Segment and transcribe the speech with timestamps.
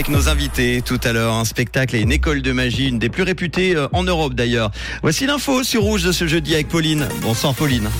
[0.00, 1.34] avec nos invités tout à l'heure.
[1.34, 4.70] Un spectacle et une école de magie, une des plus réputées euh, en Europe d'ailleurs.
[5.02, 7.06] Voici l'info sur Rouge de ce jeudi avec Pauline.
[7.20, 7.90] Bonsoir Pauline.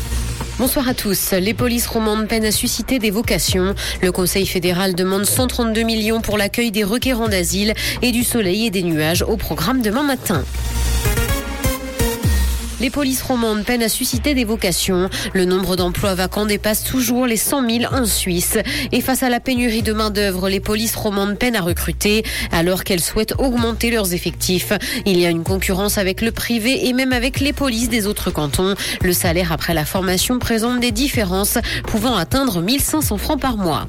[0.58, 1.32] Bonsoir à tous.
[1.32, 3.74] Les polices romandes peinent à susciter des vocations.
[4.00, 8.70] Le Conseil fédéral demande 132 millions pour l'accueil des requérants d'asile et du soleil et
[8.70, 10.42] des nuages au programme demain matin.
[12.80, 15.10] Les polices romandes peinent à susciter des vocations.
[15.34, 18.58] Le nombre d'emplois vacants dépasse toujours les 100 000 en Suisse.
[18.90, 23.02] Et face à la pénurie de main-d'œuvre, les polices romandes peinent à recruter alors qu'elles
[23.02, 24.72] souhaitent augmenter leurs effectifs.
[25.04, 28.30] Il y a une concurrence avec le privé et même avec les polices des autres
[28.30, 28.74] cantons.
[29.02, 33.88] Le salaire après la formation présente des différences pouvant atteindre 1500 francs par mois.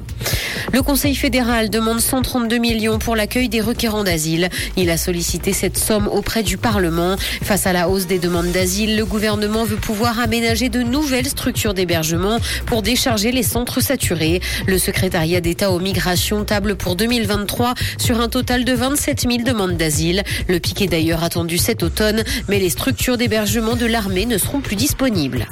[0.72, 4.48] Le Conseil fédéral demande 132 millions pour l'accueil des requérants d'asile.
[4.78, 7.16] Il a sollicité cette somme auprès du Parlement.
[7.42, 11.74] Face à la hausse des demandes d'asile, le gouvernement veut pouvoir aménager de nouvelles structures
[11.74, 14.40] d'hébergement pour décharger les centres saturés.
[14.66, 19.76] Le secrétariat d'État aux migrations table pour 2023 sur un total de 27 000 demandes
[19.76, 20.22] d'asile.
[20.48, 24.60] Le pic est d'ailleurs attendu cet automne, mais les structures d'hébergement de l'armée ne seront
[24.60, 25.46] plus disponibles.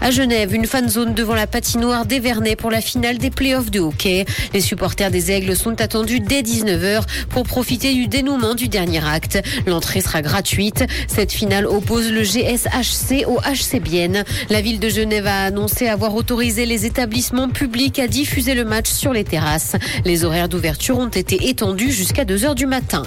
[0.00, 3.80] À Genève, une fan zone devant la patinoire d'Evernay pour la finale des playoffs de
[3.80, 4.24] hockey.
[4.52, 9.38] Les supporters des Aigles sont attendus dès 19h pour profiter du dénouement du dernier acte.
[9.66, 10.84] L'entrée sera gratuite.
[11.08, 14.24] Cette finale oppose le GSHC au HC Bienne.
[14.50, 18.90] La ville de Genève a annoncé avoir autorisé les établissements publics à diffuser le match
[18.90, 19.76] sur les terrasses.
[20.04, 23.02] Les horaires d'ouverture ont été étendus jusqu'à 2h du matin.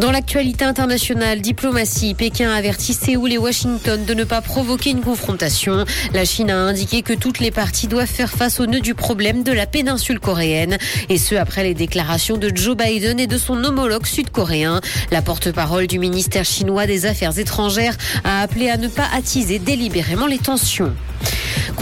[0.00, 5.84] Dans l'actualité internationale, diplomatie, Pékin avertit Séoul et Washington de ne pas provoquer une confrontation.
[6.14, 9.42] La Chine a indiqué que toutes les parties doivent faire face au nœud du problème
[9.42, 10.41] de la péninsule coréenne.
[10.42, 14.80] Et ce, après les déclarations de Joe Biden et de son homologue sud-coréen.
[15.10, 20.26] La porte-parole du ministère chinois des Affaires étrangères a appelé à ne pas attiser délibérément
[20.26, 20.94] les tensions.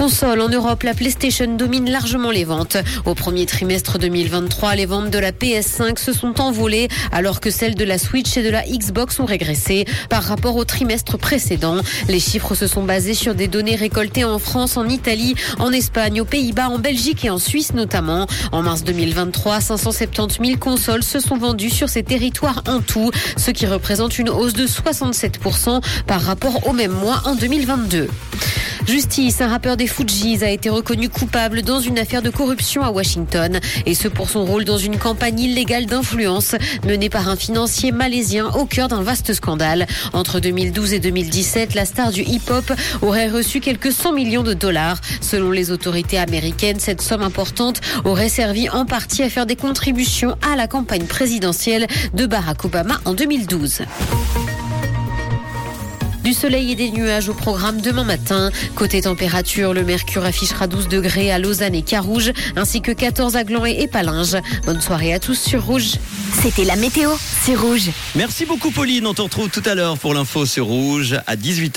[0.01, 2.79] Console en Europe, la PlayStation domine largement les ventes.
[3.05, 7.75] Au premier trimestre 2023, les ventes de la PS5 se sont envolées alors que celles
[7.75, 11.83] de la Switch et de la Xbox ont régressé par rapport au trimestre précédent.
[12.09, 16.23] Les chiffres se sont basés sur des données récoltées en France, en Italie, en Espagne,
[16.23, 18.27] aux Pays-Bas, en Belgique et en Suisse notamment.
[18.53, 23.51] En mars 2023, 570 000 consoles se sont vendues sur ces territoires en tout, ce
[23.51, 28.09] qui représente une hausse de 67% par rapport au même mois en 2022.
[28.91, 32.91] Justice, un rappeur des Fujis a été reconnu coupable dans une affaire de corruption à
[32.91, 33.61] Washington.
[33.87, 38.49] Et ce pour son rôle dans une campagne illégale d'influence menée par un financier malaisien
[38.49, 39.87] au cœur d'un vaste scandale.
[40.13, 44.99] Entre 2012 et 2017, la star du hip-hop aurait reçu quelques 100 millions de dollars.
[45.21, 50.37] Selon les autorités américaines, cette somme importante aurait servi en partie à faire des contributions
[50.43, 53.83] à la campagne présidentielle de Barack Obama en 2012.
[56.41, 58.51] Soleil et des nuages au programme demain matin.
[58.75, 63.45] Côté température, le mercure affichera 12 degrés à Lausanne et Carouge, ainsi que 14 à
[63.45, 64.39] Gland et Palinges.
[64.65, 65.97] Bonne soirée à tous sur Rouge.
[66.33, 67.11] C'était la météo,
[67.43, 67.91] c'est Rouge.
[68.15, 69.07] Merci beaucoup Pauline.
[69.07, 71.69] On te retrouve tout à l'heure pour l'info sur Rouge à 18h.